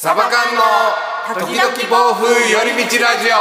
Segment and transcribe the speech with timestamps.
[0.00, 0.60] サバ缶の
[1.44, 3.34] 時々暴風寄り道ラジオ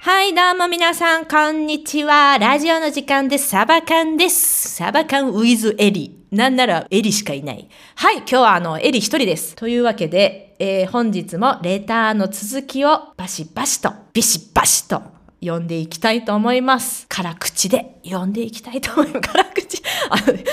[0.00, 2.38] はい、どうも皆さん、こんにちは。
[2.40, 3.50] ラジオの時間です。
[3.50, 4.70] サバ缶です。
[4.74, 6.26] サバ缶ウィズエリ。
[6.32, 7.68] なんならエリしかいない。
[7.94, 9.54] はい、今日はあの、エリ一人です。
[9.54, 17.06] というわけで、えー本日もレターの続きをバシバシと、ビシバシと読んでいきたいと思います。
[17.08, 19.28] 辛口で読んでいきたいと思います。
[19.30, 19.82] 辛口。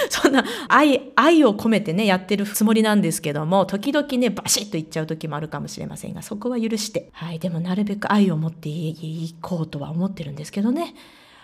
[0.10, 7.10] そんな愛、愛を込めてね、やってるつもりなんですけども、時々ね、バシッと言っちゃう時もあるかもしれませんが、そこは許して。
[7.14, 10.94] はい、でもなるべく愛を持っていこうとは思ってるんですけどね。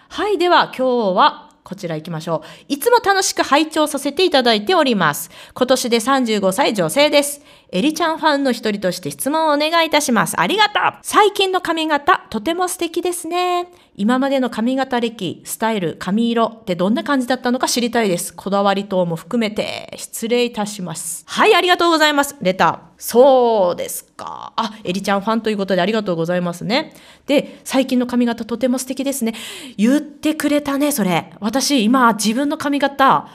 [0.09, 2.65] はい、では今日はこちら行きましょう。
[2.67, 5.29] いつも楽しく拝聴させていただいております。
[5.53, 7.41] 今年で35歳女性です。
[7.73, 10.39] エリちゃんファンの一人として質問をお願いいたします。
[10.39, 13.67] ありがとう最近の髪型、とても素敵ですね。
[13.95, 18.33] 今までの髪型歴、スタイル、髪色ってどんな感じだったのか知りたいです。
[18.33, 21.23] こだわり等も含めて失礼いたします。
[21.27, 22.35] はい、ありがとうございます。
[22.41, 22.91] レター。
[22.97, 24.53] そうですか。
[24.55, 26.93] あ、エリちゃんファンということでありがとうございますね。
[27.25, 29.33] で、最近の髪型とても素敵ですね。
[29.75, 31.33] 言ってくれたね、それ。
[31.51, 33.27] 私、今、自分の髪型、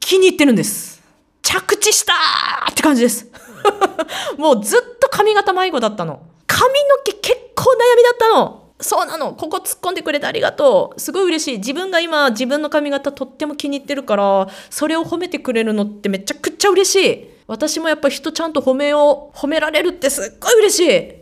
[0.00, 1.02] 気に入ってるんです。
[1.42, 3.26] 着地したーって感じです。
[4.38, 6.20] もうずっと髪型迷子だったの。
[6.46, 8.62] 髪の毛結構悩みだったの。
[8.80, 9.34] そうなの。
[9.34, 11.00] ここ突っ込んでくれてありがとう。
[11.00, 11.58] すごい嬉しい。
[11.58, 17.28] 自分が今自分の髪型とっても気に入ってるから、それを褒めてくれるのってめちゃくちゃ嬉しい。
[17.46, 21.12] 私もやっぱ人ちゃんと褒めを褒められるってすっごい嬉しい。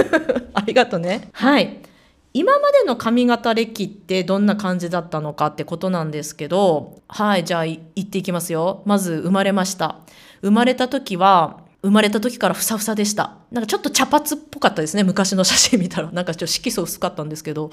[0.54, 1.28] ありがとうね。
[1.34, 1.89] はい。
[2.32, 8.82] 今までの髪型歴ってどんな感じだったのかってことなんですけど、はい、じゃあい言っていきますよ。
[8.86, 9.96] まず生まれました。
[10.40, 13.38] 生まれた時は、生まれた時からふさふさでした。
[13.50, 15.02] なんかちょっと茶髪っぽかったですね。
[15.02, 16.10] 昔の写真見たら。
[16.12, 17.70] なんかちょっと色素薄かったんですけど、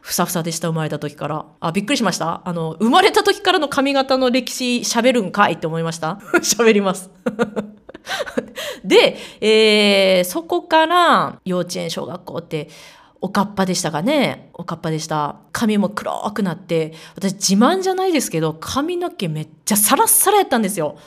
[0.00, 0.68] ふさふさでした。
[0.68, 1.46] 生まれた時から。
[1.60, 2.42] あ、びっくりしました。
[2.44, 6.18] あの、生まれた時からの髪型の歴史喋るんかいって思いました。
[6.42, 7.10] 喋ります。
[8.84, 12.68] で、えーそこから幼稚園、小学校って、
[13.24, 14.50] おかっぱでしたかね？
[14.52, 15.36] おかっぱでした。
[15.52, 20.98] 髪も黒くなって、私自慢じゃないですけど、髪の毛めっちゃサラッサラやったんですよ。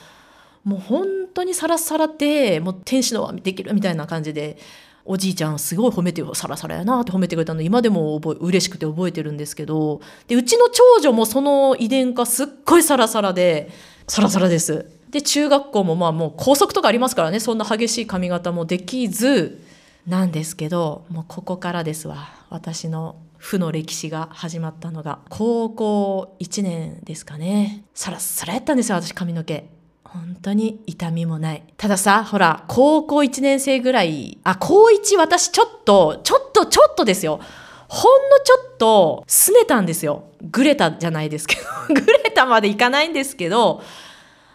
[0.64, 4.58] もう本当にサラッサラって、もう天使の輪できるみたいな感じで、
[5.04, 13.70] おじいちゃんすごい褒めてよ、サラサラやなって褒めてくれたの、今でも覚え嬉しくて覚えてるんですけど、で、うちの長女もその遺伝がすっごいサラサラで、
[14.08, 14.90] サラサラです。
[15.10, 19.65] で、中学校もまあもう校則とかありますからね、そんな激しい髪型もできず、
[20.08, 22.30] なんですけど、もうここからですわ。
[22.50, 27.84] 私の負の歴史が始まったのが、高校1年ですかね。
[27.94, 29.66] サラッサラやったんですよ、私髪の毛。
[30.04, 31.64] 本当に痛みもない。
[31.76, 37.40] たださ、ほら、高校1年生ぐらい、あ、高1私ちょっと、ちょっとちょっとですよ。
[37.88, 40.24] ほんのちょっと、拗ねたんですよ。
[40.42, 41.62] グレたじゃないですけど。
[41.94, 43.82] グレたまでいかないんですけど、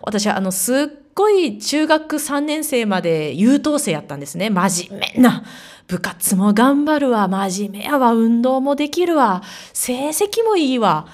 [0.02, 0.76] 私はあのすっ
[1.14, 4.50] ごい中学3年生まで優等生やったんですね。
[4.50, 5.44] 真面目な。
[5.86, 7.26] 部活も頑張るわ。
[7.26, 8.12] 真面目やわ。
[8.12, 9.42] 運動もできるわ。
[9.72, 11.06] 成績もいいわ。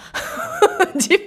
[0.94, 1.26] 自分でも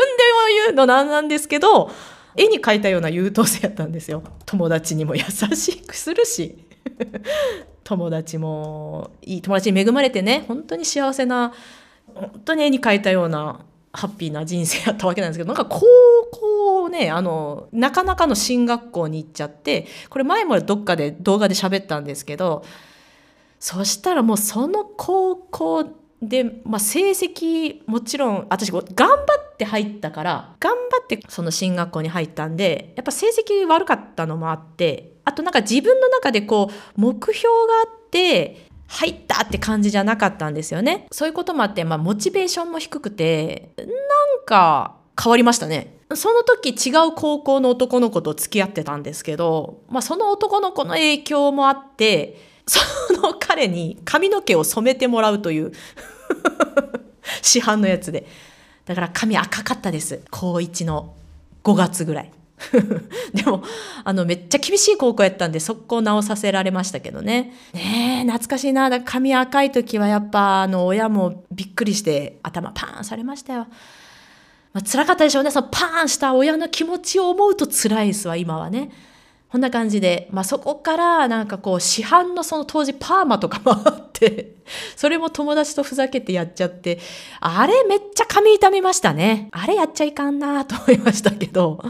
[0.66, 1.92] 言うのなんなんですけど
[2.36, 4.24] 絵に描いたような優等生やったんですよ。
[4.46, 6.59] 友達にも優しくするし。
[7.84, 9.41] 友達もいい。
[9.41, 10.46] 友達に恵まれてね。
[10.47, 11.52] 本当に幸せな
[12.14, 13.62] 本当に絵に描いたような
[13.94, 15.86] ハッピーな人生やったわけなんですけどなんか高
[16.59, 22.64] 校ねあのなかなかの進学校に行っちゃってこれ前もどっかで動画で喋ったんですけど
[23.59, 25.90] そしたらもうその高校
[26.22, 29.16] で、まあ、成績もちろん私頑張
[29.53, 37.47] って入ったから頑張ってその進学校に入ったんでやっぱ成績悪かったのもあってあとなんか自分の中でこう目標が
[37.86, 41.06] あって入ったって感じじゃなかったんですよね。
[41.12, 43.88] そういうこともあって、まあ、モチベーションも低くて、なん
[44.46, 45.99] か変わりましたね。
[46.16, 52.80] その時違う高校の男の子と付き合ってたんですけど、まあ、その男の子の影響もあって、 そ
[53.14, 55.72] の彼に髪の毛を染めてもらうという
[57.42, 58.28] 市販のやつで。
[58.86, 60.22] だから髪赤かったです。
[60.31, 61.14] 高1の
[61.64, 62.32] 5月ぐらい。
[63.34, 63.64] でも
[64.03, 73.67] あのめっちゃ厳しい高校やったんで速攻直させられましたけどねねえ懐かしいなだ髪赤い時はやっぱあの親もびっくりして頭パーンされましたよ、
[74.74, 75.52] まあ辛かったでしょうね。
[75.52, 78.92] そのパーンした親の気持ちを思うと辛いですわ今はね。
[79.52, 84.58] こんな感じで、まあ、そこからなんかこう市販のその当時パーマとかもあって
[84.96, 87.00] それも友達とふざけてやっちゃって
[87.40, 89.50] あれめっちゃ髪痛みましたね。
[89.52, 91.82] あれやっちゃいかんなと思いましたけど。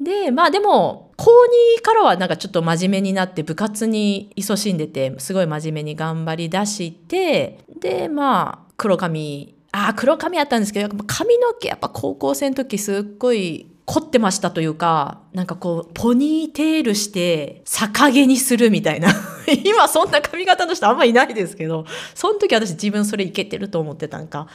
[0.00, 1.30] で、まあでも、高
[1.78, 19.08] 2からはなんかちょっと真面目になって部活に勤しんでて、すごい真面目に頑張り出して、で、まあ、黒髪ああ、黒髪やったんですけど、髪の毛やっぱ高校生の時すっごい凝ってましたというか、なんかこう、ポニーテールして逆毛にするみたいな。
[19.64, 24.48] 今そんな髪型の人あんまいないですけど、その時私自分それいけてると思ってたんか。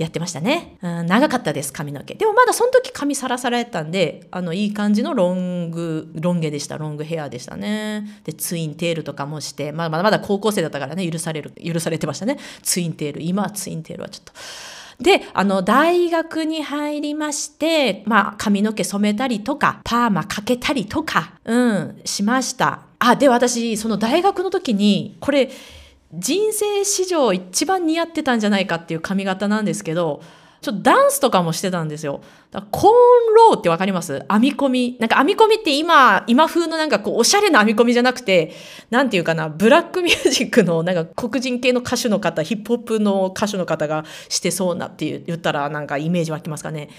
[0.00, 1.06] やってましたね、うん。
[1.06, 2.14] 長かったです、髪の毛。
[2.14, 6.78] でもまだその時髪サラサラやったんで、あの、いい感じのロング、ロン毛でした。
[6.78, 8.06] ロングヘアでしたね。
[8.24, 12.38] で、ツインテールとかもして、まあ、まだまだ高校生だったからね、許される、許されてましたね。
[12.62, 13.22] ツインテール。
[13.22, 14.32] 今はツインテールはちょっと。
[15.02, 22.89] で、あの、大学に入りまして、まあ、髪の毛染めたりとか、パーマかけたりとか、うん、しました。
[23.00, 25.50] あ、で、私、その大学の時に、これ、
[26.12, 30.22] 人生史上一番似合ってたんじゃないかっていう髪型なんですけど、
[30.60, 32.20] ちょっとダンスとかもしてたんですよ。
[32.50, 34.26] だコーンローってわかります？
[34.30, 34.96] 編み込み。
[35.00, 38.52] なんか編み込みって今、今風のなんかこう、おしゃれな編み込みじゃなくて、
[38.90, 46.90] なんていうかな、ブラックミュージックのなんか黒人系の歌手の方、ヒップホップの歌手の方がしてそうなって言ったらなんかイメージ湧きますかね。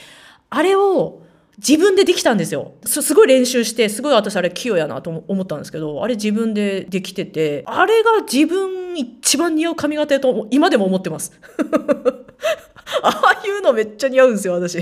[0.49, 1.21] あれを、
[1.67, 2.73] 自分でできたんですよ。
[2.83, 11.31] すごい練習してすごい私あれ器用やなと思ったんですけどあれ自分でできててあれが自分一番似合う髪型やと今でも思ってます。
[13.03, 14.77] ああいうのめっちゃ似合うんですよ、私。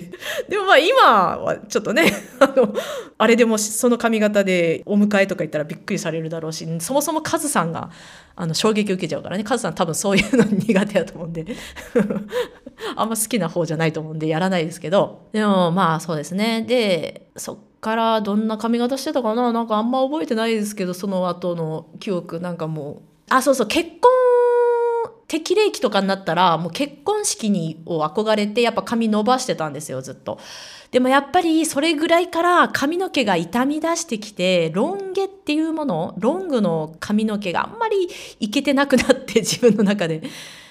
[0.49, 2.73] でもまあ今はちょっとね、 あの、
[3.17, 7.91] あれでもその髪型でお迎えとか行ったらびっくりされるだろうし、そもそもカズさんが
[8.35, 11.45] あの衝撃受けちゃうからね、カズさん多分そういうの苦手だと思うんで、
[12.95, 16.63] あんま好きな方じゃないと思うんでやらないですけど、でもまあそうですね。
[16.63, 19.51] で、そっからどんな髪型してたかな？
[19.51, 23.99] なんかあんま覚えてないですけど、その後の記憶なんかもう、あ、そうそう、結婚
[25.27, 30.39] 適齢期とかになったらもう結婚式にを憧れてやっぱ髪伸ばしてたんですよずっと。
[30.89, 38.09] でもやっぱりそれぐらいから髪の毛が傷み出してきてロン毛っていうものロングの髪の毛があんまり
[38.39, 40.23] いけてなくなって自分の中で。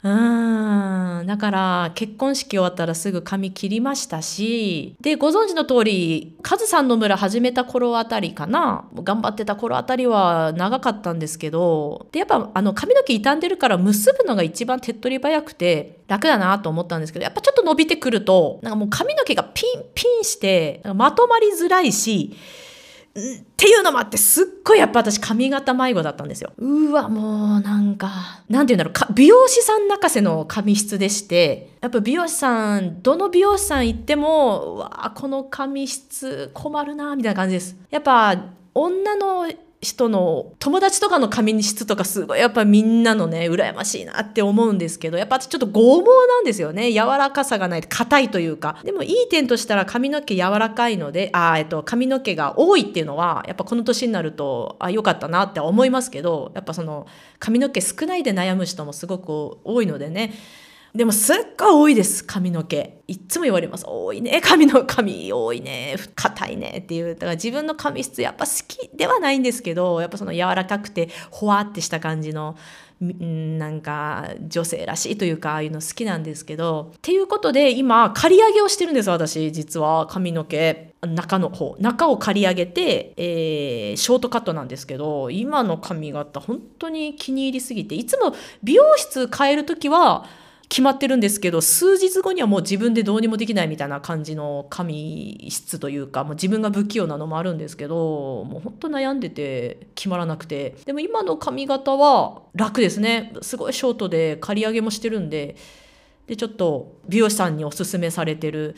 [0.02, 1.26] うん。
[1.26, 4.94] だから結婚式終わったらすぐ髪切りましたし。
[5.00, 8.84] でご存知の通りカズさんの村始めた頃あたりかな。
[8.94, 12.06] 頑張ってた頃あたりは長かったんですけど。
[12.12, 22.36] でやっぱあの髪の毛傷んでるから結ぶのが一番手っ取り早くて楽だなと思ったんですけどやっぱちょっと伸びてくるとなんかもう髪の毛がピンピンしてまとまりづらいし
[23.18, 26.52] っていうのもあってすっごいやっぱ私髪型迷子だったんですよ。
[26.58, 37.76] うわもうなんかなんて言うんだろう美容師さん泣かせの髪質でしてやっぱ美容師さんどの美容師さん行ってもうわこの髪質困るなみたいな感じです。
[37.90, 38.36] やっぱ
[38.74, 39.46] 女の
[39.80, 46.92] 人の友達とかの髪質とかすごいやっぱみんなのね羨ましいなって思うんですけどやっぱちょっと剛毛なんですよね。
[46.92, 48.80] 柔らかさがない硬いというか。
[48.84, 57.06] でもいい点としたら髪の毛柔らかいのであ、えっと、髪の毛が多いっていうのはやっぱこの年になるとあ良かったなって思いますけどやっぱその
[57.38, 60.32] 髪の毛少ないで悩む人もすごく多いのでね。
[60.94, 62.98] でもすっごい多いです、髪の毛。
[63.06, 63.84] いつも言われます。
[63.86, 67.14] 多いね、髪の髪多いね、硬いねっていう。
[67.14, 72.56] だから自分の髪質やっぱ好きではないんですけど、やっぱその柔らかくて、ほわってした感じの、
[73.00, 76.92] なんか女性らしいというか、ああいうの好きなんですけど。
[76.96, 80.06] っていうことで今、刈り上げをしてるんです、私、実は。
[80.06, 80.94] 髪の毛。
[81.02, 81.76] 中の方。
[81.78, 88.34] 中を刈り上げて、えー、ショートカットなんですけど、今の髪型本当に気に入りすぎて、いつも
[88.64, 90.26] 美容室変えるときは、
[90.68, 100.76] 決まってるんですけど数日後にはもう自分でどうにもできないみたいな感じの髪質というかもう自分が不器用なのもあるんですけどもうほんと悩んでて決まらなくて。
[100.84, 103.32] でも今の髪型は楽ですね。
[103.42, 105.56] すごいショートで刈り上げもしてるんで
[106.26, 108.76] でちょっと美容師さんにおすすめされてる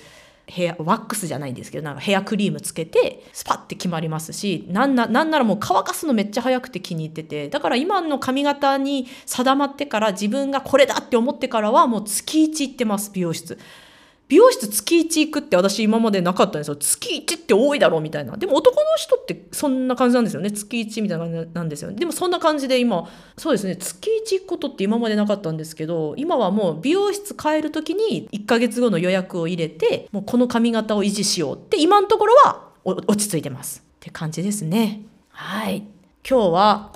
[0.50, 13.58] ヘアワックスじゃないんですけどなんかヘアクリームつけてスパッて決まりますしなんななんならもう乾かすのめっちゃ早くて気に入っててだから今の髪型に定まってから自分がこれだって思ってからはもう月1行ってます美容室。
[14.30, 16.76] 美容室月1行くって私今までなかったんですよ。
[16.76, 18.36] 月1って多いだろうみたいな。
[18.36, 20.52] でも男の人ってそんな感じなんですよね。
[20.52, 21.96] 月1みたいな感じなんですよね。
[21.96, 33.82] でもそんな感じで今、そうですね、月1行くことって今までなかったんですけど、今はもう美容室変える時に1ヶ月後の予約を入れて、もうこの髪型を維持しようって今のところは落ち着いてます。
[33.84, 35.02] って感じですね。
[35.30, 35.82] はい。
[36.28, 36.92] 今日は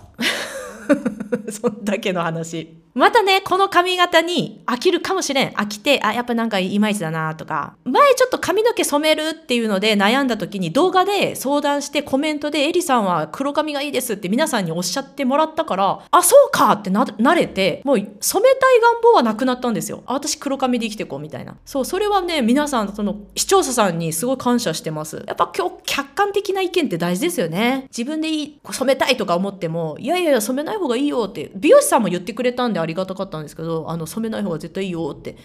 [1.50, 2.83] そんだけの話。
[2.94, 5.48] またね、この髪型に飽きるかもしれん。
[5.54, 7.74] 飽きて、あ、やっぱなんかいまいちだなとか。
[7.84, 20.04] 前ちょっと髪の毛染めるっていうので悩んだ時に動画で相談してコメントでエリさんは黒髪がいいですって皆さんにおっしゃってもらったから、あ、そうかってな、慣れて、もう染めたい願望はなくなったんですよ。
[20.06, 21.56] あ、私黒髪で生きてこうみたいな。
[21.64, 25.24] そう、それはね、皆さん、その視聴者さんにすごい感謝してます。
[25.26, 27.86] やっぱ今日客観的な意見って大事ですよね。
[27.88, 35.36] 自分でいい染めたいとか思っても、いやいやいや染めない方がいいよって、美容師さんも言ってくれたんでありがたかったんですけどあの染めない方が絶対いいよって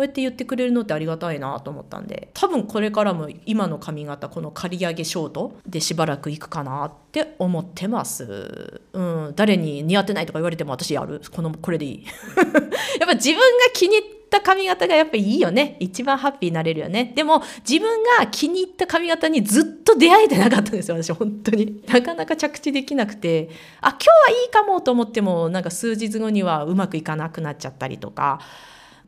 [0.00, 11.20] うやって言ってくれるのってありがたいなと思ったんで多分これからも今の髪型この刈り上げショートでしばらくいくかなって思ってます、うん、誰に似合ってないとか言われても私やる。
[11.30, 12.04] このこれでいい。
[12.98, 13.42] やっぱ自分が
[13.72, 15.76] 気に入った髪型がやっぱいいよね。
[15.80, 17.12] 一番ハッピーになれるよね。
[17.16, 21.82] でも自分が気に入った髪型にずっと出会えてなかったんですよ私本当に。
[21.88, 23.50] なかなか着地できなくて。
[23.80, 28.40] あ今日はいいかもと思ってもなんか数日後にはうまくいかなくなっちゃったりとか。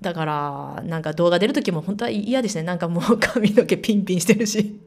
[0.00, 2.64] だからなんか動画出る時も本当は嫌ですね。
[2.64, 4.80] なんかもう髪の毛ピンピンしてるし。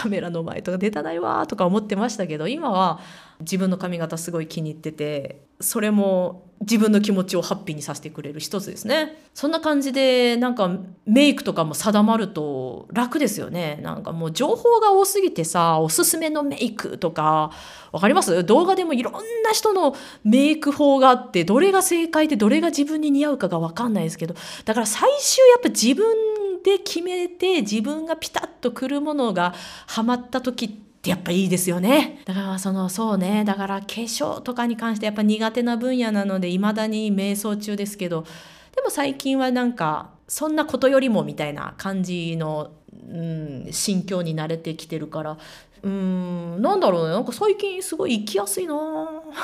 [0.00, 3.00] カメラの前とか出たないわとか思ってましたけど今は
[3.40, 9.16] 自分の髪型すごい気に入っててそれも自分の気持ちをハッピーにさせてくれる一つですね。
[9.34, 10.70] そんな感じでなんか
[11.06, 13.80] メイクとかも定まると楽ですよね。
[13.82, 17.52] なんかもう情報が多すぎてさおすすめのメイクとか
[17.92, 18.44] わかります？
[18.44, 29.54] 動画でもいろんな人のメイク法があってどれが正解でどれが自分に似合うかがわかんないですけどだから最終やっぱ自分で決めて自分がピタッとくるものが
[29.86, 32.22] ハマった時ってやっぱいいですよね。
[32.24, 33.44] だからそのそうね。
[33.44, 38.24] だから化粧とかに関してやっぱ苦手な分野なので未だに迷走中ですけど。
[38.74, 42.70] でも最近はなんかそんなことよりもみたいな感じの、
[43.10, 45.38] うん、心境に慣れてきてるから。
[45.82, 47.14] うんなんだろうね。
[47.14, 48.74] なんか最近すごい生きやすいな。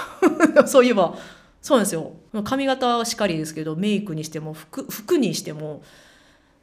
[0.66, 1.16] そういえば。
[1.60, 2.12] そうなんですよ。
[2.44, 5.82] 髪型はしかりですけどメイクにしても服服にしても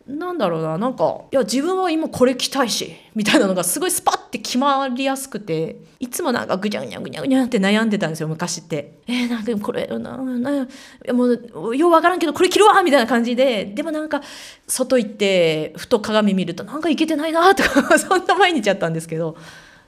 [0.08, 9.00] なんだろうななんかいや自分は今これ着たいしみたいなのがすごいスパッて決まりやすくていつもなんかぐにゃぐにゃぐにゃぐにゃって悩んでたんですよ昔って。
[9.08, 10.67] えー、なんかこれなな
[11.13, 14.22] もうようわからんけどこれ着るわみたいな感じででもなんか
[14.67, 19.38] 外行ってふと鏡見るとなんかいけてないなとか そんな毎日やったんですけど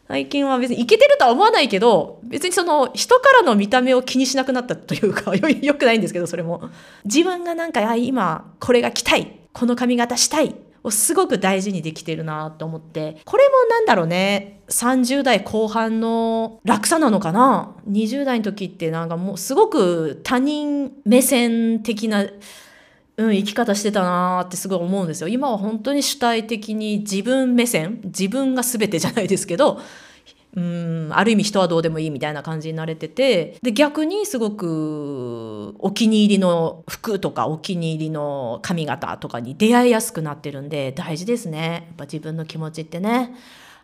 [0.07, 6.69] 最近は別にイケてるとは思わないけど別にその人からの見た目を気にしなくなったというかよ よくないんですけどそれも。
[7.05, 13.17] 自分がなんかあ今これが着たいこの髪型したいをすごく大事にできてるなと思って。
[13.25, 14.61] これもなんだろうね。
[14.67, 17.75] 30代後半の楽さなのかな。
[17.89, 22.25] 20代の時ってなんかもうすごく他人目線的な
[23.15, 25.27] うん、生き方してたなーってすごい思うんですよ。
[25.27, 29.79] 今は本当に主体的に自分目線自分が全てじゃないですけど
[30.55, 43.35] うんある意味人はどうでもいいみたいな感じになれててで逆にすごくお気に入りの服とかお気に入りの髪型とかに出会いやすくなってるんで大事ですねやっぱ自分の気持ちってね。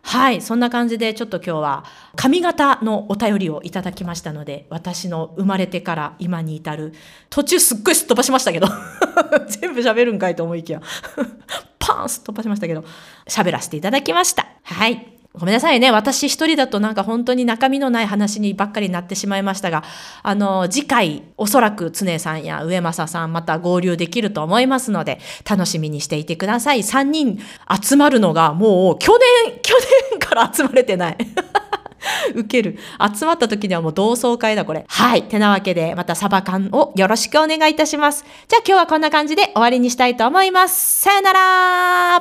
[0.02, 1.84] はい、そんな感じでちょっと今日は
[2.16, 6.94] 髪型のお便りをいただきましたので、私の生まれてから今に至る、
[7.28, 8.68] 途中すっごいすっ飛ばしましたけど、
[9.60, 10.80] 全部喋るんかいと思いきや、
[11.78, 12.82] パーンすっ飛ばしましたけど、
[13.28, 14.46] 喋らせていただきました。
[14.64, 15.19] はい。
[15.32, 15.92] ごめんなさいね。
[15.92, 19.84] 私一人だとなんか本当に中身のない話にばっかりになってしまいましたが、
[20.24, 26.80] あの、次回おそらく常さんや上政さんまた合流できると思いますので、楽しみにしていてください。
[26.80, 27.38] 3人
[27.80, 29.72] 集まるのがもう去年、去
[30.10, 31.16] 年から集まれてない。
[32.34, 32.78] ウケる。
[33.14, 34.84] 集まった時にはもう同窓会だ、これ。
[34.88, 35.22] はい。
[35.24, 38.24] てなわけで、またサバ缶をよろしくお願いいたします。
[38.48, 41.02] じゃあ今日はこんな感じで終わりにしたいと思います。
[41.02, 42.16] さよなら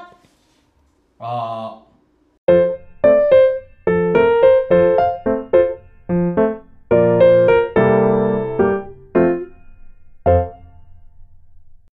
[1.21, 1.88] あー